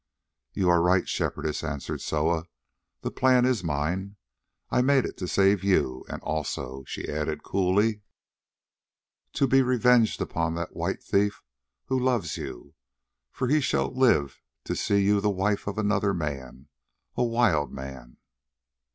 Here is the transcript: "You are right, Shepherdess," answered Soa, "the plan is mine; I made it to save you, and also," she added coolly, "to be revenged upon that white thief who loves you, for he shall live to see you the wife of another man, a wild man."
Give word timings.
"You 0.53 0.67
are 0.69 0.81
right, 0.81 1.07
Shepherdess," 1.07 1.63
answered 1.63 2.01
Soa, 2.01 2.45
"the 3.01 3.11
plan 3.11 3.45
is 3.45 3.63
mine; 3.63 4.15
I 4.71 4.81
made 4.81 5.05
it 5.05 5.15
to 5.17 5.27
save 5.27 5.63
you, 5.63 6.05
and 6.09 6.19
also," 6.23 6.83
she 6.87 7.07
added 7.07 7.43
coolly, 7.43 8.01
"to 9.33 9.45
be 9.47 9.61
revenged 9.61 10.19
upon 10.19 10.55
that 10.55 10.75
white 10.75 11.03
thief 11.03 11.43
who 11.85 11.99
loves 11.99 12.35
you, 12.35 12.73
for 13.31 13.47
he 13.47 13.61
shall 13.61 13.93
live 13.93 14.41
to 14.63 14.75
see 14.75 15.03
you 15.03 15.21
the 15.21 15.29
wife 15.29 15.67
of 15.67 15.77
another 15.77 16.15
man, 16.15 16.67
a 17.15 17.23
wild 17.23 17.71
man." 17.71 18.17